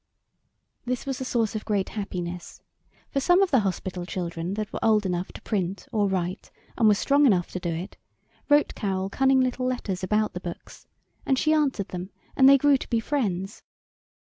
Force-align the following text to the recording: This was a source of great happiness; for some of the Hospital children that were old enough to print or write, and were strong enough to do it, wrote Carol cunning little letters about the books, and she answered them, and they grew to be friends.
This 0.83 1.05
was 1.05 1.21
a 1.21 1.25
source 1.25 1.53
of 1.53 1.63
great 1.63 1.89
happiness; 1.89 2.63
for 3.11 3.19
some 3.19 3.43
of 3.43 3.51
the 3.51 3.59
Hospital 3.59 4.03
children 4.03 4.55
that 4.55 4.73
were 4.73 4.83
old 4.83 5.05
enough 5.05 5.31
to 5.33 5.43
print 5.43 5.87
or 5.91 6.07
write, 6.07 6.49
and 6.75 6.87
were 6.87 6.95
strong 6.95 7.27
enough 7.27 7.51
to 7.51 7.59
do 7.59 7.69
it, 7.69 7.97
wrote 8.49 8.73
Carol 8.73 9.11
cunning 9.11 9.41
little 9.41 9.67
letters 9.67 10.01
about 10.01 10.33
the 10.33 10.39
books, 10.39 10.87
and 11.23 11.37
she 11.37 11.53
answered 11.53 11.89
them, 11.89 12.09
and 12.35 12.49
they 12.49 12.57
grew 12.57 12.77
to 12.77 12.89
be 12.89 12.99
friends. 12.99 13.61